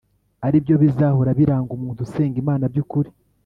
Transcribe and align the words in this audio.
ari 0.45 0.57
byo 0.63 0.75
bizahora 0.83 1.29
biranga 1.39 1.69
umuntu 1.77 1.99
usenga 2.05 2.35
imana 2.43 2.63
by’ukuri 2.71 3.09